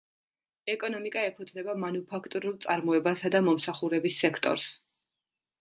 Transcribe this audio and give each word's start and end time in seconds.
ეკონომიკა 0.73 1.25
ეფუძნება 1.31 1.75
მანუფაქტურულ 1.83 2.57
წარმოებასა 2.65 3.33
და 3.37 3.45
მომსახურების 3.51 4.21
სექტორს. 4.27 4.67